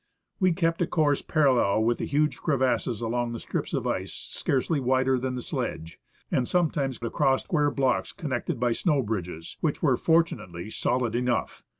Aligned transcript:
We 0.39 0.51
kept 0.51 0.81
a 0.81 0.87
course 0.87 1.21
parallel 1.21 1.83
with 1.83 1.99
the 1.99 2.07
huge 2.07 2.37
crevasses 2.37 3.01
along 3.01 3.37
strips 3.37 3.71
of 3.71 3.85
ice 3.85 4.11
scarcely 4.11 4.79
wider 4.79 5.19
than 5.19 5.35
the 5.35 5.43
sledge, 5.43 5.99
and 6.31 6.47
sometimes 6.47 6.97
across 7.03 7.43
square 7.43 7.69
blocks 7.69 8.11
connected 8.11 8.59
by 8.59 8.71
snow 8.71 9.03
bridges, 9.03 9.57
which 9.61 9.83
were, 9.83 9.97
fortunately, 9.97 10.71
solid 10.71 11.13
enough.. 11.13 11.61